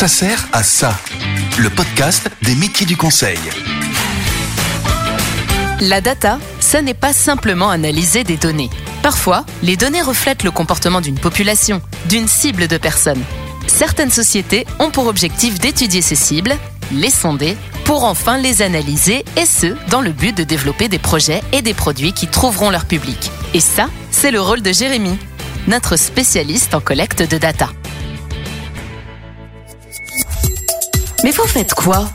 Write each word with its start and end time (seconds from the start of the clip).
Ça 0.00 0.08
sert 0.08 0.48
à 0.54 0.62
ça. 0.62 0.98
Le 1.58 1.68
podcast 1.68 2.30
des 2.40 2.54
métiers 2.54 2.86
du 2.86 2.96
conseil. 2.96 3.38
La 5.78 6.00
data, 6.00 6.38
ce 6.58 6.78
n'est 6.78 6.94
pas 6.94 7.12
simplement 7.12 7.68
analyser 7.68 8.24
des 8.24 8.38
données. 8.38 8.70
Parfois, 9.02 9.44
les 9.62 9.76
données 9.76 10.00
reflètent 10.00 10.42
le 10.42 10.50
comportement 10.50 11.02
d'une 11.02 11.18
population, 11.18 11.82
d'une 12.06 12.28
cible 12.28 12.66
de 12.66 12.78
personnes. 12.78 13.22
Certaines 13.66 14.10
sociétés 14.10 14.66
ont 14.78 14.90
pour 14.90 15.06
objectif 15.06 15.60
d'étudier 15.60 16.00
ces 16.00 16.14
cibles, 16.14 16.56
les 16.92 17.10
sonder, 17.10 17.54
pour 17.84 18.04
enfin 18.04 18.38
les 18.38 18.62
analyser, 18.62 19.26
et 19.36 19.44
ce, 19.44 19.76
dans 19.90 20.00
le 20.00 20.12
but 20.12 20.34
de 20.34 20.44
développer 20.44 20.88
des 20.88 20.98
projets 20.98 21.42
et 21.52 21.60
des 21.60 21.74
produits 21.74 22.14
qui 22.14 22.26
trouveront 22.26 22.70
leur 22.70 22.86
public. 22.86 23.30
Et 23.52 23.60
ça, 23.60 23.90
c'est 24.10 24.30
le 24.30 24.40
rôle 24.40 24.62
de 24.62 24.72
Jérémy, 24.72 25.18
notre 25.68 25.96
spécialiste 25.96 26.74
en 26.74 26.80
collecte 26.80 27.20
de 27.20 27.36
data. 27.36 27.68
Mais 31.22 31.32
vous 31.32 31.46
faites 31.46 31.74
quoi 31.74 32.06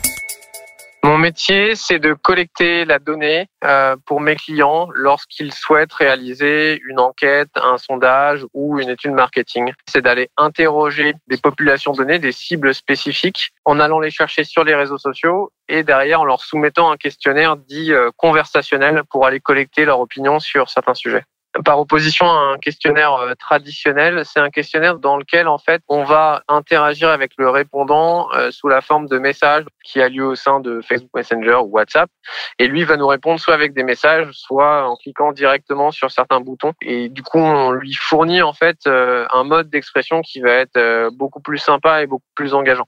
Mon 1.04 1.16
métier, 1.16 1.76
c'est 1.76 2.00
de 2.00 2.12
collecter 2.12 2.84
la 2.84 2.98
donnée 2.98 3.46
euh, 3.62 3.94
pour 4.04 4.20
mes 4.20 4.34
clients 4.34 4.88
lorsqu'ils 4.92 5.52
souhaitent 5.52 5.92
réaliser 5.92 6.80
une 6.88 6.98
enquête, 6.98 7.50
un 7.54 7.78
sondage 7.78 8.44
ou 8.52 8.80
une 8.80 8.88
étude 8.88 9.12
marketing. 9.12 9.72
C'est 9.88 10.02
d'aller 10.02 10.28
interroger 10.36 11.14
des 11.28 11.36
populations 11.36 11.92
données, 11.92 12.18
des 12.18 12.32
cibles 12.32 12.74
spécifiques, 12.74 13.52
en 13.64 13.78
allant 13.78 14.00
les 14.00 14.10
chercher 14.10 14.42
sur 14.42 14.64
les 14.64 14.74
réseaux 14.74 14.98
sociaux 14.98 15.52
et 15.68 15.84
derrière 15.84 16.22
en 16.22 16.24
leur 16.24 16.40
soumettant 16.40 16.90
un 16.90 16.96
questionnaire 16.96 17.56
dit 17.56 17.92
euh, 17.92 18.10
conversationnel 18.16 19.04
pour 19.08 19.24
aller 19.24 19.38
collecter 19.38 19.84
leur 19.84 20.00
opinion 20.00 20.40
sur 20.40 20.68
certains 20.68 20.94
sujets 20.94 21.22
par 21.64 21.78
opposition 21.78 22.26
à 22.26 22.52
un 22.52 22.58
questionnaire 22.58 23.14
euh, 23.14 23.34
traditionnel, 23.34 24.22
c'est 24.24 24.40
un 24.40 24.50
questionnaire 24.50 24.98
dans 24.98 25.16
lequel 25.16 25.48
en 25.48 25.58
fait 25.58 25.82
on 25.88 26.04
va 26.04 26.42
interagir 26.48 27.08
avec 27.08 27.32
le 27.38 27.48
répondant 27.50 28.28
euh, 28.34 28.50
sous 28.50 28.68
la 28.68 28.80
forme 28.80 29.06
de 29.06 29.18
messages 29.18 29.64
qui 29.84 30.00
a 30.00 30.08
lieu 30.08 30.26
au 30.26 30.34
sein 30.34 30.60
de 30.60 30.80
Facebook 30.80 31.10
Messenger 31.14 31.56
ou 31.62 31.70
WhatsApp. 31.70 32.10
Et 32.58 32.66
lui 32.66 32.84
va 32.84 32.96
nous 32.96 33.06
répondre 33.06 33.40
soit 33.40 33.54
avec 33.54 33.74
des 33.74 33.82
messages, 33.82 34.28
soit 34.32 34.88
en 34.88 34.96
cliquant 34.96 35.32
directement 35.32 35.90
sur 35.90 36.10
certains 36.10 36.40
boutons. 36.40 36.72
Et 36.82 37.08
du 37.08 37.22
coup 37.22 37.38
on 37.38 37.70
lui 37.70 37.94
fournit 37.94 38.42
en 38.42 38.52
fait 38.52 38.78
euh, 38.86 39.26
un 39.32 39.44
mode 39.44 39.70
d'expression 39.70 40.22
qui 40.22 40.40
va 40.40 40.52
être 40.52 41.10
beaucoup 41.12 41.40
plus 41.40 41.58
sympa 41.58 42.02
et 42.02 42.06
beaucoup 42.06 42.24
plus 42.34 42.54
engageant. 42.54 42.86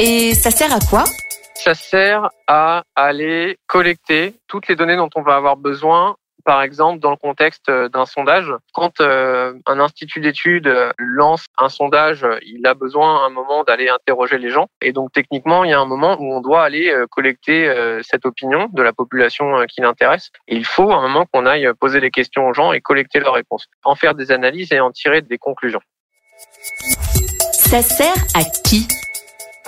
Et 0.00 0.34
ça 0.34 0.50
sert 0.50 0.72
à 0.72 0.78
quoi? 0.80 1.04
Ça 1.54 1.74
sert 1.74 2.28
à 2.48 2.82
aller 2.96 3.56
collecter 3.68 4.34
toutes 4.48 4.66
les 4.66 4.74
données 4.74 4.96
dont 4.96 5.10
on 5.14 5.22
va 5.22 5.36
avoir 5.36 5.56
besoin 5.56 6.16
par 6.44 6.62
exemple, 6.62 7.00
dans 7.00 7.10
le 7.10 7.16
contexte 7.16 7.68
euh, 7.68 7.88
d'un 7.88 8.06
sondage, 8.06 8.52
quand 8.72 9.00
euh, 9.00 9.54
un 9.66 9.80
institut 9.80 10.20
d'études 10.20 10.66
euh, 10.66 10.92
lance 10.98 11.46
un 11.58 11.68
sondage, 11.68 12.26
il 12.42 12.66
a 12.66 12.74
besoin 12.74 13.22
à 13.22 13.26
un 13.26 13.30
moment 13.30 13.64
d'aller 13.64 13.88
interroger 13.88 14.38
les 14.38 14.50
gens. 14.50 14.68
Et 14.80 14.92
donc, 14.92 15.12
techniquement, 15.12 15.64
il 15.64 15.70
y 15.70 15.74
a 15.74 15.80
un 15.80 15.86
moment 15.86 16.16
où 16.20 16.32
on 16.32 16.40
doit 16.40 16.62
aller 16.62 16.92
collecter 17.10 17.72
cette 18.02 18.26
opinion 18.26 18.68
de 18.72 18.82
la 18.82 18.92
population 18.92 19.64
qui 19.66 19.80
l'intéresse. 19.80 20.30
Et 20.48 20.56
il 20.56 20.64
faut 20.64 20.90
à 20.90 20.96
un 20.96 21.02
moment 21.02 21.26
qu'on 21.32 21.46
aille 21.46 21.68
poser 21.78 22.00
des 22.00 22.10
questions 22.10 22.48
aux 22.48 22.54
gens 22.54 22.72
et 22.72 22.80
collecter 22.80 23.20
leurs 23.20 23.34
réponses, 23.34 23.66
en 23.84 23.94
faire 23.94 24.14
des 24.14 24.32
analyses 24.32 24.72
et 24.72 24.80
en 24.80 24.90
tirer 24.90 25.22
des 25.22 25.38
conclusions. 25.38 25.80
Ça 27.52 27.82
sert 27.82 28.14
à 28.34 28.42
qui? 28.64 28.86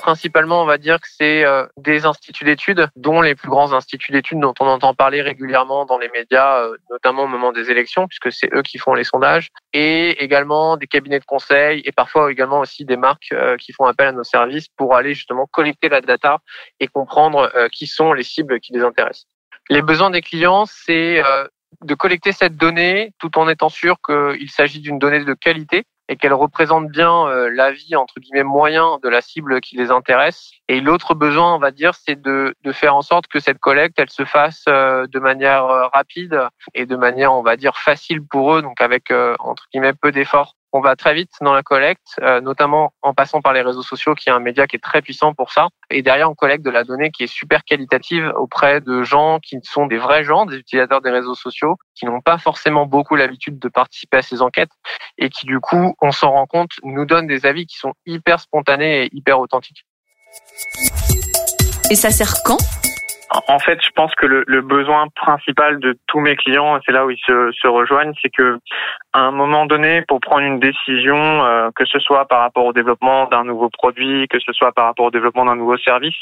Principalement, 0.05 0.61
on 0.61 0.67
va 0.67 0.77
dire 0.77 1.01
que 1.01 1.09
c'est 1.09 1.47
euh, 1.47 1.65
des 1.79 2.05
instituts 2.05 2.45
d'études, 2.45 2.89
dont 2.95 3.23
les 3.23 3.35
plus 3.35 3.49
grands 3.49 3.73
instituts 3.73 4.13
d'études 4.13 4.39
dont 4.39 4.53
on 4.61 4.67
entend 4.67 4.93
parler 4.93 5.23
régulièrement 5.23 5.87
dans 5.87 5.97
les 5.97 6.11
médias, 6.11 6.59
euh, 6.59 6.77
notamment 6.91 7.23
au 7.23 7.27
moment 7.27 7.53
des 7.53 7.71
élections, 7.71 8.07
puisque 8.07 8.31
c'est 8.31 8.55
eux 8.55 8.61
qui 8.61 8.77
font 8.77 8.93
les 8.93 9.05
sondages, 9.05 9.49
et 9.73 10.11
également 10.23 10.77
des 10.77 10.87
cabinets 10.87 11.21
de 11.21 11.25
conseil 11.25 11.81
et 11.87 11.93
parfois 11.93 12.31
également 12.31 12.61
aussi 12.61 12.85
des 12.85 12.99
marques 12.99 13.33
euh, 13.33 13.57
qui 13.57 13.73
font 13.73 13.87
appel 13.87 14.09
à 14.09 14.13
nos 14.13 14.25
services 14.25 14.69
pour 14.77 14.95
aller 14.95 15.15
justement 15.15 15.47
collecter 15.47 15.89
la 15.89 16.03
data 16.03 16.37
et 16.81 16.87
comprendre 16.87 17.51
qui 17.73 17.87
sont 17.87 18.13
les 18.13 18.25
cibles 18.25 18.61
qui 18.61 18.75
les 18.75 18.83
intéressent. 18.83 19.27
Les 19.71 19.81
besoins 19.81 20.11
des 20.11 20.21
clients, 20.21 20.67
c'est 20.67 21.23
de 21.83 21.95
collecter 21.95 22.33
cette 22.33 22.57
donnée 22.57 23.13
tout 23.19 23.39
en 23.39 23.49
étant 23.49 23.71
sûr 23.71 23.97
qu'il 24.07 24.51
s'agit 24.51 24.81
d'une 24.81 24.99
donnée 24.99 25.25
de 25.25 25.35
qualité 25.35 25.85
et 26.09 26.17
qu'elle 26.17 26.33
représente 26.33 26.89
bien 26.89 27.27
euh, 27.27 27.51
l'avis 27.51 27.97
entre 27.97 28.21
guillemets 28.21 28.43
moyen 28.43 28.99
de 29.03 29.09
la 29.09 29.21
cible 29.21 29.61
qui 29.61 29.77
les 29.77 29.91
intéresse. 29.91 30.53
Et 30.69 30.81
l'autre 30.81 31.15
besoin, 31.15 31.55
on 31.55 31.59
va 31.59 31.71
dire, 31.71 31.95
c'est 31.95 32.21
de, 32.21 32.55
de 32.63 32.73
faire 32.73 32.95
en 32.95 33.03
sorte 33.03 33.27
que 33.27 33.39
cette 33.39 33.59
collecte, 33.59 33.99
elle 33.99 34.11
se 34.11 34.25
fasse 34.25 34.65
euh, 34.69 35.07
de 35.07 35.19
manière 35.19 35.65
euh, 35.67 35.87
rapide 35.89 36.49
et 36.75 36.87
de 36.87 36.97
manière, 36.97 37.33
on 37.33 37.43
va 37.43 37.57
dire, 37.57 37.77
facile 37.77 38.23
pour 38.23 38.55
eux, 38.55 38.63
donc 38.63 38.81
avec 38.81 39.13
entre 39.39 39.65
guillemets 39.73 39.93
peu 39.93 40.13
d'efforts 40.13 40.55
on 40.75 40.81
va 40.81 40.97
très 40.97 41.15
vite 41.15 41.31
dans 41.41 41.55
la 41.55 41.63
collecte, 41.63 42.17
euh, 42.21 42.41
notamment 42.41 42.93
en 43.01 43.15
passant 43.15 43.41
par 43.41 43.53
les 43.53 43.63
réseaux 43.63 43.85
sociaux, 43.85 44.17
qui 44.17 44.29
est 44.29 44.33
un 44.33 44.41
média 44.41 44.67
qui 44.67 44.75
est 44.75 44.83
très 44.83 45.03
puissant 45.03 45.33
pour 45.33 45.53
ça. 45.53 45.69
Et 45.89 46.03
derrière, 46.03 46.29
on 46.29 46.35
collecte 46.35 46.65
de 46.65 46.71
la 46.71 46.83
donnée 46.83 47.13
qui 47.13 47.23
est 47.23 47.33
super 47.33 47.63
qualitative 47.63 48.33
auprès 48.37 48.81
de 48.81 49.05
gens 49.05 49.39
qui 49.39 49.57
sont 49.63 49.87
des 49.87 49.99
vrais 49.99 50.25
gens, 50.25 50.47
des 50.47 50.57
utilisateurs 50.57 51.01
des 51.01 51.11
réseaux 51.11 51.37
sociaux, 51.37 51.77
qui 51.95 52.07
n'ont 52.07 52.21
pas 52.21 52.39
forcément 52.39 52.87
beaucoup 52.87 53.15
l'habitude 53.15 53.61
de 53.61 53.69
participer 53.69 54.17
à 54.17 54.23
ces 54.23 54.43
enquêtes 54.43 54.73
et 55.17 55.31
qui, 55.31 55.47
du 55.47 55.61
coup, 55.61 55.95
on 56.03 56.11
s'en 56.11 56.33
rend 56.33 56.47
compte, 56.47 56.73
nous 56.83 57.07
donnent 57.07 57.29
des 57.29 57.47
avis 57.47 57.67
qui 57.67 57.77
sont 57.77 57.93
hyper 58.05 58.41
spontanés 58.41 59.05
et 59.05 59.11
hyper 59.13 59.39
authentiques. 59.39 59.87
Et 61.89 61.95
ça 61.95 62.11
sert 62.11 62.35
quand? 62.45 62.59
En 63.49 63.59
fait, 63.59 63.79
je 63.85 63.91
pense 63.91 64.15
que 64.15 64.27
le, 64.27 64.61
besoin 64.63 65.09
principal 65.15 65.81
de 65.81 65.97
tous 66.07 66.21
mes 66.21 66.37
clients, 66.37 66.79
c'est 66.85 66.93
là 66.93 67.05
où 67.05 67.11
ils 67.11 67.19
se, 67.27 67.67
rejoignent, 67.67 68.13
c'est 68.23 68.31
que 68.31 68.59
à 69.13 69.21
un 69.21 69.31
moment 69.31 69.67
donné, 69.67 70.03
pour 70.03 70.21
prendre 70.21 70.43
une 70.43 70.61
décision, 70.61 71.17
euh, 71.17 71.71
que 71.75 71.85
ce 71.85 71.99
soit 71.99 72.27
par 72.27 72.41
rapport 72.41 72.65
au 72.65 72.73
développement 72.73 73.27
d'un 73.27 73.45
nouveau 73.45 73.69
produit, 73.71 74.27
que 74.29 74.39
ce 74.41 74.53
soit 74.53 74.73
par 74.73 74.87
rapport 74.87 75.07
au 75.07 75.11
développement 75.11 75.45
d'un 75.45 75.57
nouveau 75.57 75.77
service, 75.79 76.17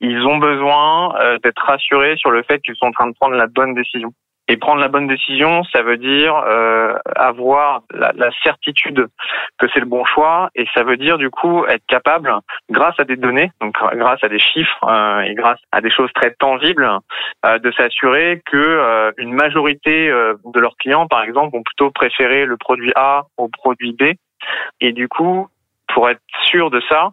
ils 0.00 0.20
ont 0.26 0.38
besoin 0.38 1.14
euh, 1.20 1.38
d'être 1.38 1.62
rassurés 1.64 2.16
sur 2.16 2.30
le 2.30 2.42
fait 2.42 2.60
qu'ils 2.60 2.76
sont 2.76 2.86
en 2.86 2.92
train 2.92 3.08
de 3.08 3.14
prendre 3.18 3.36
la 3.36 3.46
bonne 3.46 3.74
décision. 3.74 4.12
Et 4.48 4.56
prendre 4.56 4.80
la 4.80 4.88
bonne 4.88 5.06
décision, 5.06 5.62
ça 5.72 5.82
veut 5.82 5.96
dire 5.96 6.34
euh, 6.34 6.94
avoir 7.14 7.82
la, 7.92 8.12
la, 8.16 8.30
certitude 8.42 9.06
que 9.58 9.66
c'est 9.72 9.80
le 9.80 9.86
bon 9.86 10.04
choix, 10.04 10.50
et 10.56 10.66
ça 10.74 10.82
veut 10.82 10.96
dire 10.96 11.16
du 11.16 11.30
coup 11.30 11.64
être 11.66 11.84
capable, 11.86 12.34
grâce 12.68 12.98
à 12.98 13.04
des 13.04 13.16
données, 13.16 13.52
donc 13.60 13.74
grâce 13.94 14.22
à 14.24 14.28
des 14.28 14.40
chiffres 14.40 14.84
euh, 14.84 15.20
et 15.20 15.34
grâce 15.34 15.60
à 15.70 15.80
des 15.80 15.90
choses 15.90 16.10
très 16.14 16.32
tangibles, 16.32 16.88
euh, 17.46 17.58
de 17.58 17.70
s'assurer 17.72 18.42
que 18.46 18.56
euh, 18.56 19.12
une 19.16 19.32
majorité 19.32 20.08
euh, 20.08 20.34
de 20.44 20.60
leurs 20.60 20.76
clients, 20.76 21.06
par 21.06 21.22
exemple, 21.22 21.56
vont 21.56 21.62
plutôt 21.62 21.90
préférer 21.90 22.44
le 22.44 22.56
produit 22.56 22.92
A 22.96 23.26
au 23.36 23.48
produit 23.48 23.92
B, 23.92 24.14
et 24.80 24.92
du 24.92 25.08
coup 25.08 25.48
pour 25.94 26.08
être 26.08 26.20
sûr 26.50 26.70
de 26.70 26.80
ça, 26.88 27.10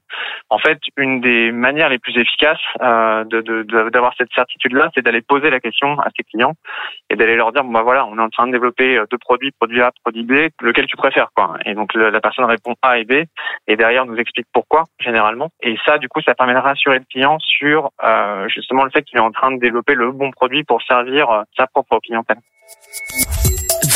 en 0.50 0.60
fait, 0.60 0.80
une 0.98 1.22
des 1.22 1.52
manières 1.52 1.90
les 1.90 2.00
plus 2.00 2.18
efficaces 2.18 2.58
euh, 2.82 3.24
d'avoir 3.24 4.14
cette 4.18 4.32
certitude-là, 4.34 4.90
c'est 4.96 5.02
d'aller 5.02 5.22
poser 5.22 5.50
la 5.50 5.60
question 5.60 6.00
à 6.00 6.08
ses 6.16 6.24
clients 6.24 6.54
et 7.10 7.16
d'aller 7.16 7.36
leur 7.36 7.52
dire 7.52 7.64
bon 7.64 7.72
bah 7.72 7.84
voilà, 7.84 8.06
on 8.06 8.18
est 8.18 8.22
en 8.22 8.30
train 8.30 8.48
de 8.48 8.52
développer 8.52 8.98
euh, 8.98 9.06
deux 9.12 9.18
produits, 9.18 9.52
produit 9.52 9.82
A, 9.82 9.92
produit 10.04 10.24
B, 10.24 10.50
lequel 10.62 10.88
tu 10.88 10.98
préfères 10.98 11.30
quoi. 11.36 11.56
Et 11.66 11.74
donc 11.74 11.94
la 11.94 12.20
personne 12.22 12.46
répond 12.46 12.76
A 12.82 13.00
et 13.00 13.06
B 13.06 13.26
et 13.68 13.76
derrière 13.76 14.06
nous 14.06 14.18
explique 14.18 14.48
pourquoi 14.54 14.86
généralement. 15.00 15.50
Et 15.62 15.78
ça, 15.86 15.98
du 15.98 16.10
coup, 16.10 16.22
ça 16.22 16.36
permet 16.36 16.54
de 16.54 16.60
rassurer 16.60 17.00
le 17.00 17.06
client 17.06 17.38
sur 17.40 17.92
euh, 18.04 18.48
justement 18.50 18.84
le 18.84 18.92
fait 18.92 19.04
qu'il 19.04 19.18
est 19.18 19.22
en 19.22 19.32
train 19.32 19.52
de 19.52 19.60
développer 19.60 19.96
le 19.96 20.12
bon 20.12 20.32
produit 20.32 20.64
pour 20.64 20.82
servir 20.84 21.30
euh, 21.30 21.44
sa 21.58 21.68
propre 21.68 22.00
clientèle. 22.00 22.38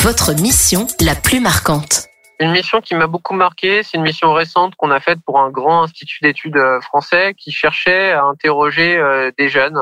Votre 0.02 0.32
mission 0.40 0.86
la 1.00 1.14
plus 1.14 1.40
marquante. 1.40 2.13
Une 2.40 2.50
mission 2.50 2.80
qui 2.80 2.94
m'a 2.96 3.06
beaucoup 3.06 3.34
marqué, 3.34 3.82
c'est 3.84 3.96
une 3.96 4.02
mission 4.02 4.32
récente 4.32 4.74
qu'on 4.74 4.90
a 4.90 4.98
faite 4.98 5.20
pour 5.24 5.38
un 5.38 5.50
grand 5.50 5.84
institut 5.84 6.18
d'études 6.22 6.56
euh, 6.56 6.80
français 6.80 7.34
qui 7.34 7.52
cherchait 7.52 8.10
à 8.10 8.24
interroger 8.24 8.96
euh, 8.96 9.30
des 9.38 9.48
jeunes, 9.48 9.78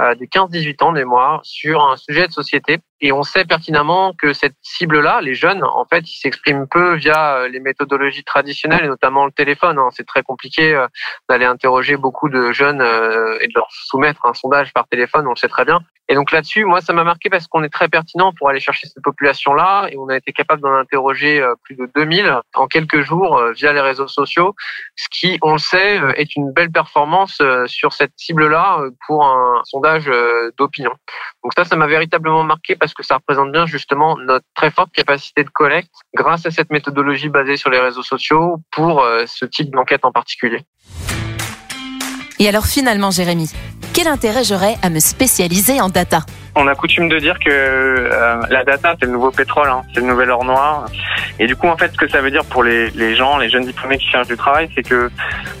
euh, 0.00 0.14
des 0.14 0.26
15-18 0.26 0.82
ans 0.84 0.92
de 0.92 0.98
mémoire, 0.98 1.40
sur 1.44 1.84
un 1.84 1.96
sujet 1.96 2.26
de 2.26 2.32
société. 2.32 2.78
Et 3.00 3.12
on 3.12 3.22
sait 3.22 3.44
pertinemment 3.44 4.12
que 4.12 4.32
cette 4.32 4.56
cible-là, 4.62 5.20
les 5.20 5.34
jeunes, 5.34 5.62
en 5.64 5.84
fait, 5.84 6.00
ils 6.00 6.18
s'expriment 6.18 6.66
peu 6.66 6.94
via 6.94 7.48
les 7.48 7.60
méthodologies 7.60 8.24
traditionnelles, 8.24 8.84
et 8.84 8.88
notamment 8.88 9.24
le 9.24 9.32
téléphone. 9.32 9.78
Hein. 9.78 9.88
C'est 9.92 10.06
très 10.06 10.22
compliqué 10.22 10.86
d'aller 11.28 11.46
interroger 11.46 11.96
beaucoup 11.96 12.28
de 12.28 12.52
jeunes 12.52 12.82
et 12.82 13.46
de 13.46 13.52
leur 13.54 13.68
soumettre 13.70 14.26
un 14.26 14.34
sondage 14.34 14.72
par 14.74 14.86
téléphone, 14.86 15.26
on 15.26 15.30
le 15.30 15.36
sait 15.36 15.48
très 15.48 15.64
bien. 15.64 15.80
Et 16.10 16.14
donc 16.14 16.32
là-dessus, 16.32 16.64
moi, 16.64 16.80
ça 16.80 16.92
m'a 16.92 17.04
marqué 17.04 17.30
parce 17.30 17.46
qu'on 17.46 17.62
est 17.62 17.72
très 17.72 17.88
pertinent 17.88 18.32
pour 18.36 18.48
aller 18.48 18.58
chercher 18.58 18.88
cette 18.88 19.02
population-là 19.02 19.86
et 19.92 19.96
on 19.96 20.08
a 20.08 20.16
été 20.16 20.32
capable 20.32 20.60
d'en 20.60 20.74
interroger 20.74 21.40
euh, 21.40 21.54
plus 21.62 21.76
de 21.76 21.88
2000 21.94 22.36
en 22.54 22.66
quelques 22.66 23.02
jours 23.02 23.38
euh, 23.38 23.52
via 23.52 23.72
les 23.72 23.80
réseaux 23.80 24.08
sociaux, 24.08 24.56
ce 24.96 25.06
qui, 25.08 25.38
on 25.40 25.52
le 25.52 25.58
sait, 25.58 26.00
euh, 26.00 26.12
est 26.16 26.34
une 26.34 26.50
belle 26.50 26.72
performance 26.72 27.40
sur 27.66 27.92
cette 27.92 28.10
cible-là 28.16 28.80
pour 29.06 29.24
un 29.24 29.62
sondage 29.64 29.89
d'opinion. 30.58 30.92
Donc 31.42 31.52
ça, 31.56 31.64
ça 31.64 31.76
m'a 31.76 31.86
véritablement 31.86 32.44
marqué 32.44 32.76
parce 32.76 32.94
que 32.94 33.02
ça 33.02 33.16
représente 33.16 33.52
bien 33.52 33.66
justement 33.66 34.16
notre 34.18 34.46
très 34.54 34.70
forte 34.70 34.92
capacité 34.92 35.44
de 35.44 35.50
collecte 35.50 35.90
grâce 36.14 36.46
à 36.46 36.50
cette 36.50 36.70
méthodologie 36.70 37.28
basée 37.28 37.56
sur 37.56 37.70
les 37.70 37.80
réseaux 37.80 38.02
sociaux 38.02 38.58
pour 38.70 39.04
ce 39.26 39.44
type 39.44 39.70
d'enquête 39.70 40.04
en 40.04 40.12
particulier. 40.12 40.64
Et 42.38 42.48
alors 42.48 42.64
finalement, 42.64 43.10
Jérémy, 43.10 43.52
quel 44.02 44.08
intérêt 44.08 44.44
j'aurais 44.44 44.76
à 44.80 44.88
me 44.88 44.98
spécialiser 44.98 45.78
en 45.78 45.90
data 45.90 46.20
on 46.56 46.66
a 46.66 46.74
coutume 46.74 47.08
de 47.10 47.18
dire 47.18 47.38
que 47.38 47.50
euh, 47.50 48.40
la 48.48 48.64
data 48.64 48.94
c'est 48.98 49.06
le 49.06 49.12
nouveau 49.12 49.30
pétrole, 49.30 49.68
hein, 49.68 49.82
c'est 49.94 50.00
le 50.00 50.06
nouvel 50.06 50.30
or 50.30 50.44
noir. 50.44 50.86
Et 51.38 51.46
du 51.46 51.54
coup, 51.54 51.68
en 51.68 51.76
fait, 51.76 51.92
ce 51.92 51.96
que 51.96 52.08
ça 52.08 52.20
veut 52.20 52.32
dire 52.32 52.44
pour 52.44 52.64
les, 52.64 52.90
les 52.90 53.14
gens, 53.14 53.38
les 53.38 53.48
jeunes 53.48 53.64
diplômés 53.64 53.98
qui 53.98 54.08
cherchent 54.08 54.26
du 54.26 54.36
travail, 54.36 54.68
c'est 54.74 54.82
que 54.82 55.10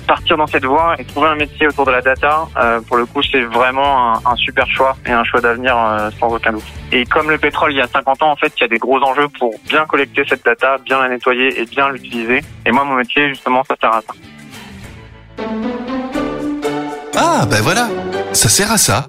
partir 0.08 0.36
dans 0.36 0.48
cette 0.48 0.64
voie 0.64 0.96
et 0.98 1.04
trouver 1.04 1.28
un 1.28 1.36
métier 1.36 1.68
autour 1.68 1.86
de 1.86 1.92
la 1.92 2.00
data, 2.00 2.48
euh, 2.56 2.80
pour 2.80 2.96
le 2.96 3.06
coup, 3.06 3.22
c'est 3.22 3.42
vraiment 3.42 4.14
un, 4.14 4.32
un, 4.32 4.36
super 4.36 4.66
choix 4.66 4.96
et 5.06 5.12
un 5.12 5.22
choix 5.22 5.40
d'avenir 5.40 5.78
euh, 5.78 6.10
sans 6.18 6.34
aucun 6.34 6.52
doute. 6.52 6.64
Et 6.90 7.04
comme 7.04 7.30
le 7.30 7.38
pétrole 7.38 7.72
il 7.72 7.76
y 7.76 7.82
a 7.82 7.86
50 7.86 8.22
ans, 8.24 8.32
en 8.32 8.36
fait, 8.36 8.52
il 8.56 8.62
y 8.62 8.64
a 8.64 8.68
des 8.68 8.78
gros 8.78 9.00
enjeux 9.00 9.28
pour 9.38 9.54
bien 9.68 9.86
collecter 9.86 10.24
cette 10.28 10.44
data, 10.44 10.78
bien 10.84 10.98
la 10.98 11.08
nettoyer 11.08 11.60
et 11.60 11.66
bien 11.66 11.88
l'utiliser. 11.88 12.42
Et 12.66 12.72
moi, 12.72 12.82
mon 12.82 12.96
métier, 12.96 13.28
justement, 13.28 13.62
ça 13.62 13.76
sert 13.80 13.94
à 13.94 14.00
ça. 14.00 14.14
Ah, 17.22 17.44
ben 17.50 17.60
voilà, 17.60 17.88
ça 18.32 18.48
sert 18.48 18.72
à 18.72 18.78
ça. 18.78 19.06